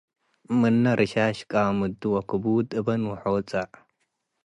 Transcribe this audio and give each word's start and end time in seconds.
ምንለ 0.59 0.85
ርሻሽ 0.99 1.37
ቃምዱ- 1.51 2.01
ወክቡድ 2.13 2.67
እበን 2.79 3.01
ወሖጻ 3.11 3.51